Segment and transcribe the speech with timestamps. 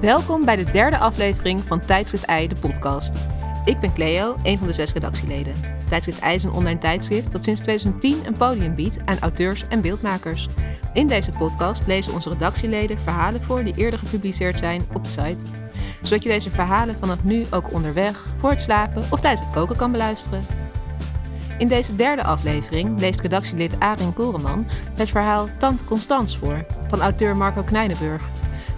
[0.00, 3.14] Welkom bij de derde aflevering van Tijdschrift Ei, de podcast.
[3.64, 5.54] Ik ben Cleo, een van de zes redactieleden.
[5.88, 9.80] Tijdschrift Ei is een online tijdschrift dat sinds 2010 een podium biedt aan auteurs en
[9.80, 10.48] beeldmakers.
[10.92, 15.44] In deze podcast lezen onze redactieleden verhalen voor die eerder gepubliceerd zijn op de site.
[16.02, 19.76] Zodat je deze verhalen vanaf nu ook onderweg, voor het slapen of tijdens het koken
[19.76, 20.46] kan beluisteren.
[21.58, 27.36] In deze derde aflevering leest redactielid Arin Koreman het verhaal Tante Constance voor van auteur
[27.36, 28.28] Marco Knijnenburg.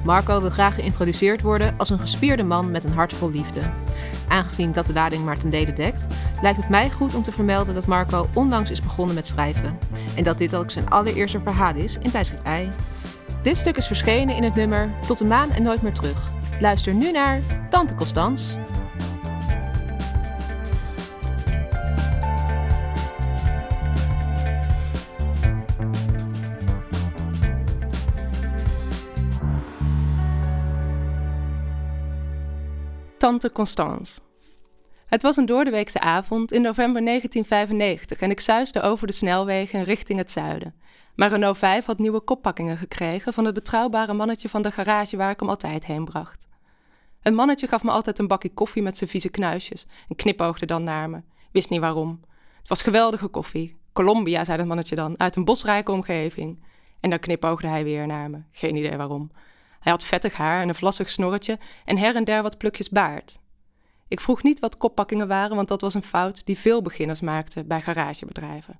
[0.04, 3.60] Marco wil graag geïntroduceerd worden als een gespierde man met een hart vol liefde.
[4.28, 6.06] Aangezien dat de lading maar ten dele dekt,
[6.42, 9.78] lijkt het mij goed om te vermelden dat Marco onlangs is begonnen met schrijven.
[10.16, 12.70] En dat dit ook zijn allereerste verhaal is in tijdschrift Ei.
[13.42, 16.32] Dit stuk is verschenen in het nummer Tot de maan en nooit meer terug.
[16.60, 18.56] Luister nu naar Tante Constance.
[33.22, 34.20] Tante Constance.
[35.06, 40.18] Het was een doordeweekse avond in november 1995 en ik zuisde over de snelwegen richting
[40.18, 40.74] het zuiden.
[41.14, 45.30] Maar Renault 5 had nieuwe koppakkingen gekregen van het betrouwbare mannetje van de garage waar
[45.30, 46.48] ik hem altijd heen bracht.
[47.20, 50.84] Het mannetje gaf me altijd een bakje koffie met zijn vieze knuisjes en knipoogde dan
[50.84, 51.22] naar me.
[51.52, 52.20] Wist niet waarom.
[52.58, 53.76] Het was geweldige koffie.
[53.92, 56.62] Colombia, zei het mannetje dan, uit een bosrijke omgeving.
[57.00, 58.42] En dan knipoogde hij weer naar me.
[58.52, 59.30] Geen idee waarom.
[59.82, 63.40] Hij had vettig haar en een vlassig snorretje en her en der wat plukjes baard.
[64.08, 67.66] Ik vroeg niet wat koppakkingen waren, want dat was een fout die veel beginners maakten
[67.66, 68.78] bij garagebedrijven.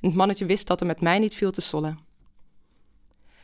[0.00, 1.98] En het mannetje wist dat er met mij niet viel te sollen.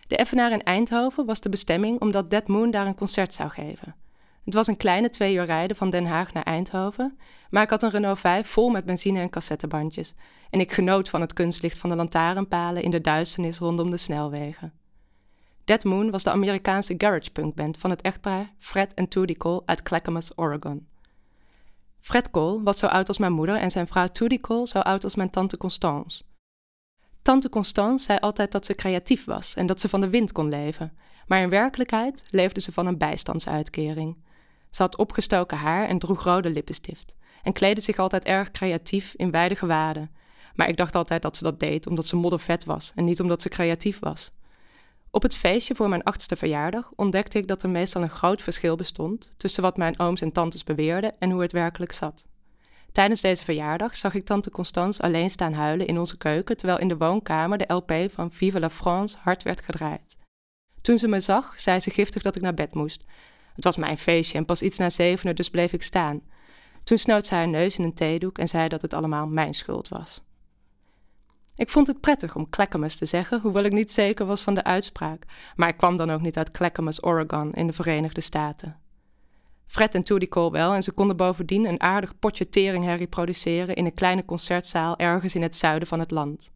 [0.06, 3.94] De Effenaar in Eindhoven was de bestemming omdat Dead Moon daar een concert zou geven.
[4.44, 7.18] Het was een kleine twee uur rijden van Den Haag naar Eindhoven,
[7.50, 10.14] maar ik had een Renault 5 vol met benzine en cassettebandjes
[10.50, 14.72] en ik genoot van het kunstlicht van de lantaarnpalen in de duisternis rondom de snelwegen.
[15.66, 19.62] Dead Moon was de Amerikaanse garage punk band van het echtpaar Fred en Toody Cole
[19.64, 20.86] uit Clackamas, Oregon.
[22.00, 25.04] Fred Cole was zo oud als mijn moeder en zijn vrouw Toody Cole zo oud
[25.04, 26.22] als mijn tante Constance.
[27.22, 30.48] Tante Constance zei altijd dat ze creatief was en dat ze van de wind kon
[30.48, 30.92] leven,
[31.26, 34.16] maar in werkelijkheid leefde ze van een bijstandsuitkering.
[34.70, 39.30] Ze had opgestoken haar en droeg rode lippenstift en kleedde zich altijd erg creatief in
[39.30, 40.10] wijde gewaden.
[40.54, 43.42] Maar ik dacht altijd dat ze dat deed omdat ze moddervet was en niet omdat
[43.42, 44.32] ze creatief was.
[45.16, 48.76] Op het feestje voor mijn achtste verjaardag ontdekte ik dat er meestal een groot verschil
[48.76, 52.26] bestond tussen wat mijn ooms en tantes beweerden en hoe het werkelijk zat.
[52.92, 56.88] Tijdens deze verjaardag zag ik tante Constance alleen staan huilen in onze keuken terwijl in
[56.88, 60.16] de woonkamer de LP van Vive la France hard werd gedraaid.
[60.80, 63.04] Toen ze me zag, zei ze giftig dat ik naar bed moest.
[63.54, 66.20] Het was mijn feestje en pas iets na zevenen, dus bleef ik staan.
[66.84, 69.88] Toen snoot ze haar neus in een theedoek en zei dat het allemaal mijn schuld
[69.88, 70.22] was.
[71.56, 74.64] Ik vond het prettig om Clackamas te zeggen, hoewel ik niet zeker was van de
[74.64, 75.24] uitspraak,
[75.54, 78.76] maar ik kwam dan ook niet uit Clackamas, Oregon in de Verenigde Staten.
[79.66, 83.94] Fred en Toody wel en ze konden bovendien een aardig potje teringherrie produceren in een
[83.94, 86.52] kleine concertzaal ergens in het zuiden van het land.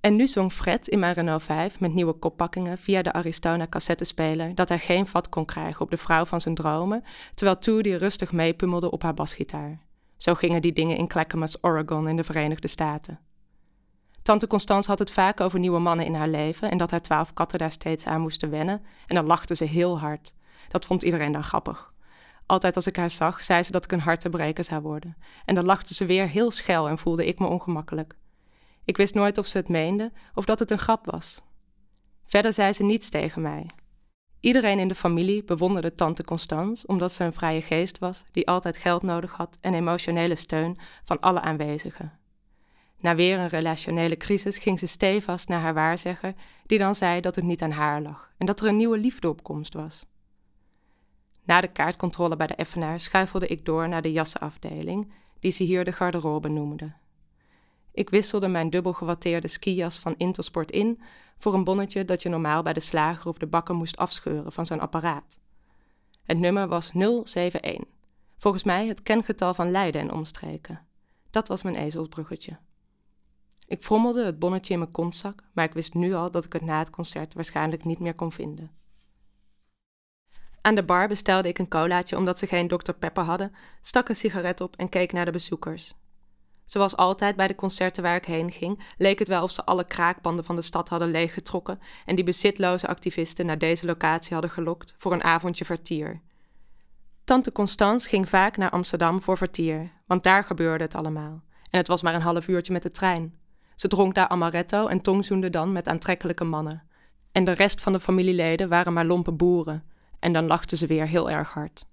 [0.00, 4.54] En nu zong Fred in mijn Renault 5 met nieuwe koppakkingen via de Aristona cassettespeler
[4.54, 8.32] dat hij geen vat kon krijgen op de vrouw van zijn dromen, terwijl Toody rustig
[8.32, 9.80] meepummelde op haar basgitaar.
[10.16, 13.20] Zo gingen die dingen in Clackamas, Oregon in de Verenigde Staten.
[14.24, 17.32] Tante Constance had het vaak over nieuwe mannen in haar leven en dat haar twaalf
[17.32, 18.82] katten daar steeds aan moesten wennen.
[19.06, 20.34] En dan lachte ze heel hard.
[20.68, 21.92] Dat vond iedereen dan grappig.
[22.46, 25.16] Altijd als ik haar zag, zei ze dat ik een hartebreker zou worden.
[25.44, 28.16] En dan lachte ze weer heel schel en voelde ik me ongemakkelijk.
[28.84, 31.42] Ik wist nooit of ze het meende of dat het een grap was.
[32.26, 33.70] Verder zei ze niets tegen mij.
[34.40, 38.76] Iedereen in de familie bewonderde tante Constance omdat ze een vrije geest was die altijd
[38.76, 42.23] geld nodig had en emotionele steun van alle aanwezigen.
[43.04, 46.34] Na weer een relationele crisis ging ze stevast naar haar waarzegger,
[46.66, 49.34] die dan zei dat het niet aan haar lag en dat er een nieuwe liefde
[49.70, 50.06] was.
[51.44, 55.84] Na de kaartcontrole bij de Effenaar schuifelde ik door naar de jassenafdeling, die ze hier
[55.84, 56.96] de garderobe noemden.
[57.92, 61.02] Ik wisselde mijn dubbel gewatteerde skijas van Intersport in
[61.38, 64.66] voor een bonnetje dat je normaal bij de slager of de bakker moest afscheuren van
[64.66, 65.38] zo'n apparaat.
[66.22, 67.84] Het nummer was 071,
[68.36, 70.86] volgens mij het kengetal van Leiden en omstreken.
[71.30, 72.58] Dat was mijn ezelsbruggetje.
[73.66, 76.62] Ik frommelde het bonnetje in mijn kontzak, maar ik wist nu al dat ik het
[76.62, 78.70] na het concert waarschijnlijk niet meer kon vinden.
[80.60, 82.92] Aan de bar bestelde ik een colaatje omdat ze geen Dr.
[82.92, 85.94] Pepper hadden, stak een sigaret op en keek naar de bezoekers.
[86.64, 89.84] Zoals altijd bij de concerten waar ik heen ging, leek het wel of ze alle
[89.84, 94.94] kraakpanden van de stad hadden leeggetrokken en die bezitloze activisten naar deze locatie hadden gelokt
[94.98, 96.20] voor een avondje vertier.
[97.24, 101.42] Tante Constance ging vaak naar Amsterdam voor vertier, want daar gebeurde het allemaal.
[101.70, 103.38] En het was maar een half uurtje met de trein.
[103.74, 106.82] Ze dronk daar amaretto en tongzoende dan met aantrekkelijke mannen.
[107.32, 109.84] En de rest van de familieleden waren maar lompe boeren.
[110.18, 111.86] En dan lachten ze weer heel erg hard.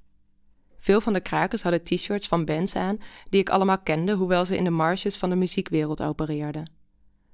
[0.80, 2.98] Veel van de krakers hadden t-shirts van bands aan
[3.30, 6.72] die ik allemaal kende, hoewel ze in de marges van de muziekwereld opereerden.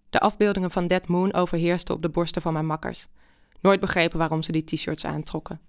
[0.10, 3.08] De afbeeldingen van Dead Moon overheersten op de borsten van mijn makkers.
[3.62, 5.62] Nooit begrepen waarom ze die t-shirts aantrokken.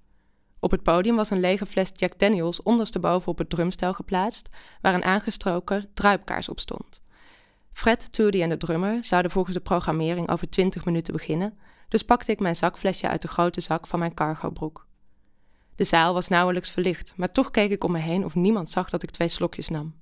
[0.61, 4.49] Op het podium was een lege fles Jack Daniels ondersteboven op het drumstel geplaatst,
[4.81, 7.01] waar een aangestroken druipkaars op stond.
[7.79, 11.59] Fred, Toody en de drummer zouden volgens de programmering over 20 minuten beginnen,
[11.89, 14.87] dus pakte ik mijn zakflesje uit de grote zak van mijn cargobroek.
[15.77, 18.91] De zaal was nauwelijks verlicht, maar toch keek ik om me heen of niemand zag
[18.91, 19.95] dat ik twee slokjes nam.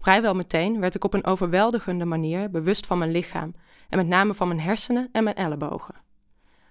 [0.00, 3.54] Vrijwel meteen werd ik op een overweldigende manier bewust van mijn lichaam
[3.88, 5.94] en met name van mijn hersenen en mijn ellebogen.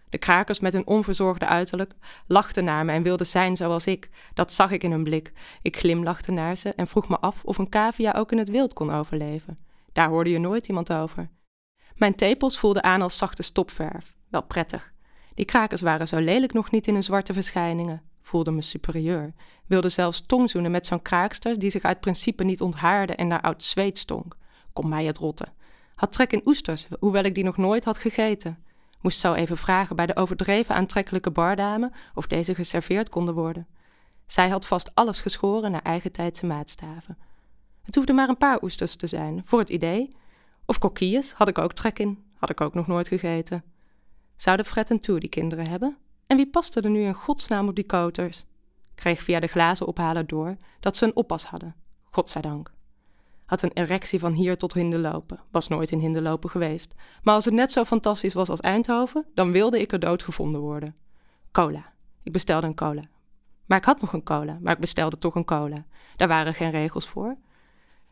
[0.09, 1.93] De krakers met hun onverzorgde uiterlijk
[2.27, 4.09] lachten naar me en wilden zijn zoals ik.
[4.33, 5.33] Dat zag ik in hun blik.
[5.61, 8.73] Ik glimlachte naar ze en vroeg me af of een cavia ook in het wild
[8.73, 9.64] kon overleven.
[9.95, 11.29] Daar hoorde je nooit iemand over.
[11.95, 14.15] Mijn tepels voelden aan als zachte stopverf.
[14.29, 14.93] Wel prettig.
[15.33, 18.01] Die krakers waren zo lelijk nog niet in hun zwarte verschijningen.
[18.21, 19.33] Voelde me superieur.
[19.65, 23.63] Wilde zelfs tongzoenen met zo'n kraakster die zich uit principe niet onthaarde en naar oud
[23.63, 24.37] zweet stonk.
[24.73, 25.53] Kom mij het rotten.
[25.95, 28.63] Had trek in oesters, hoewel ik die nog nooit had gegeten.
[29.01, 33.67] Moest zo even vragen bij de overdreven aantrekkelijke bardame of deze geserveerd konden worden.
[34.25, 37.17] Zij had vast alles geschoren naar eigen tijdse maatstaven.
[37.85, 40.15] Het hoefde maar een paar oesters te zijn, voor het idee.
[40.65, 43.63] Of kokkies, had ik ook trek in, had ik ook nog nooit gegeten.
[44.35, 45.97] Zouden Fred en Tour die kinderen hebben?
[46.27, 48.45] En wie paste er nu in godsnaam op die koters?
[48.95, 51.75] Kreeg via de glazen ophalen door dat ze een oppas hadden.
[52.03, 52.73] Godzijdank.
[53.45, 55.39] Had een erectie van hier tot Hinderlopen.
[55.51, 56.93] Was nooit in Hinderlopen geweest.
[57.23, 60.59] Maar als het net zo fantastisch was als Eindhoven, dan wilde ik er dood gevonden
[60.59, 60.95] worden.
[61.51, 61.93] Cola.
[62.23, 63.03] Ik bestelde een cola.
[63.65, 65.85] Maar ik had nog een cola, maar ik bestelde toch een cola.
[66.15, 67.37] Daar waren geen regels voor.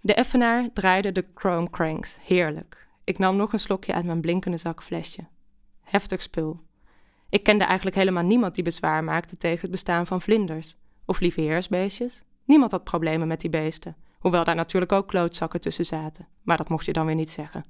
[0.06, 2.18] De effenaar draaide de chrome cranks.
[2.22, 2.88] Heerlijk.
[3.04, 5.28] Ik nam nog een slokje uit mijn blinkende zakflesje.
[5.82, 6.60] Heftig spul.
[7.30, 10.76] Ik kende eigenlijk helemaal niemand die bezwaar maakte tegen het bestaan van vlinders.
[11.06, 12.24] Of lieveheersbeestjes.
[12.46, 13.96] Niemand had problemen met die beesten.
[14.20, 16.28] Hoewel daar natuurlijk ook klootzakken tussen zaten.
[16.42, 17.66] Maar dat mocht je dan weer niet zeggen.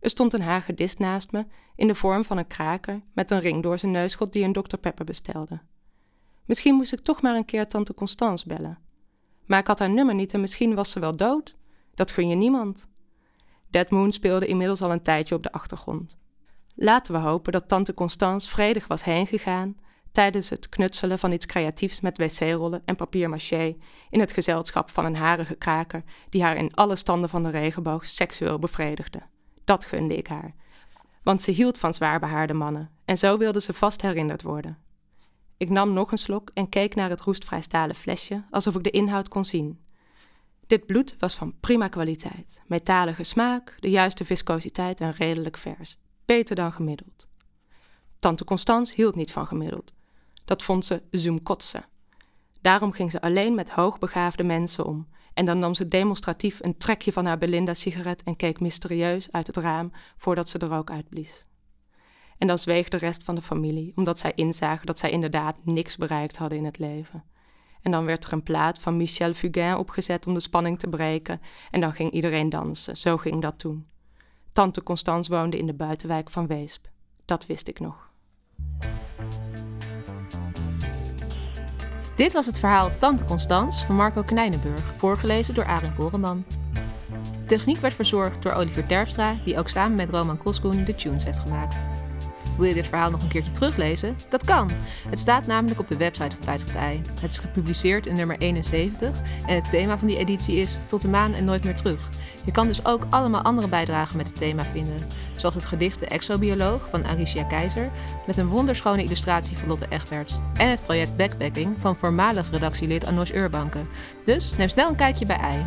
[0.00, 1.46] Er stond een hagedist naast me,
[1.76, 4.76] in de vorm van een kraker, met een ring door zijn neusschot die een Dr.
[4.76, 5.60] Pepper bestelde.
[6.44, 8.78] Misschien moest ik toch maar een keer tante Constance bellen.
[9.48, 11.56] Maar ik had haar nummer niet en misschien was ze wel dood.
[11.94, 12.88] Dat gun je niemand.
[13.70, 16.16] Dead Moon speelde inmiddels al een tijdje op de achtergrond.
[16.74, 19.76] Laten we hopen dat tante Constance vredig was heengegaan
[20.12, 23.76] tijdens het knutselen van iets creatiefs met wc-rollen en papier-maché
[24.10, 28.06] in het gezelschap van een harige kraker die haar in alle standen van de regenboog
[28.06, 29.22] seksueel bevredigde.
[29.64, 30.54] Dat gunde ik haar,
[31.22, 34.78] want ze hield van zwaarbehaarde mannen en zo wilde ze vast herinnerd worden.
[35.58, 38.90] Ik nam nog een slok en keek naar het roestvrij stalen flesje alsof ik de
[38.90, 39.80] inhoud kon zien.
[40.66, 46.56] Dit bloed was van prima kwaliteit, metalige smaak, de juiste viscositeit en redelijk vers beter
[46.56, 47.28] dan gemiddeld.
[48.18, 49.92] Tante Constance hield niet van gemiddeld.
[50.44, 51.84] Dat vond ze zoomkotsen.
[52.60, 55.08] Daarom ging ze alleen met hoogbegaafde mensen om.
[55.34, 59.56] En dan nam ze demonstratief een trekje van haar Belinda-sigaret en keek mysterieus uit het
[59.56, 61.46] raam voordat ze er ook uitblies.
[62.38, 65.96] En dan zweeg de rest van de familie, omdat zij inzagen dat zij inderdaad niks
[65.96, 67.24] bereikt hadden in het leven.
[67.82, 71.40] En dan werd er een plaat van Michel Fugain opgezet om de spanning te breken,
[71.70, 72.96] en dan ging iedereen dansen.
[72.96, 73.86] Zo ging dat toen.
[74.52, 76.86] Tante Constance woonde in de buitenwijk van Weesp.
[77.24, 78.10] Dat wist ik nog.
[82.16, 86.44] Dit was het verhaal Tante Constance van Marco Knijnenburg, voorgelezen door Arin Koreman.
[87.46, 91.38] techniek werd verzorgd door Oliver Terpstra, die ook samen met Roman Koskoen de tunes heeft
[91.38, 91.80] gemaakt.
[92.58, 94.16] Wil je dit verhaal nog een keertje teruglezen?
[94.30, 94.70] Dat kan.
[95.08, 97.02] Het staat namelijk op de website van Tijdschrift Ei.
[97.20, 101.08] Het is gepubliceerd in nummer 71 en het thema van die editie is Tot de
[101.08, 102.08] maan en nooit meer terug.
[102.44, 106.06] Je kan dus ook allemaal andere bijdragen met het thema vinden, zoals het gedicht De
[106.06, 107.90] Exobioloog van Alicia Keizer
[108.26, 113.32] met een wonderschone illustratie van Lotte Egberts en het project Backpacking van voormalig redactielid Anosh
[113.32, 113.78] Urbanke.
[114.24, 115.64] Dus neem snel een kijkje bij Ei.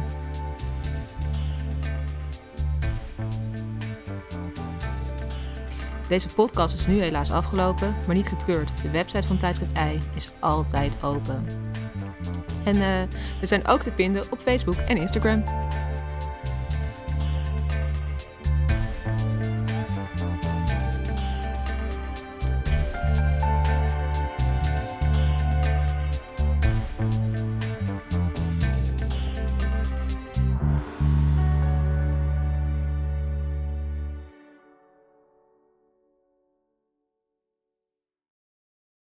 [6.12, 8.82] Deze podcast is nu helaas afgelopen, maar niet getreurd.
[8.82, 11.46] De website van Tijdschrift Ei is altijd open.
[12.64, 13.02] En uh,
[13.40, 15.44] we zijn ook te vinden op Facebook en Instagram.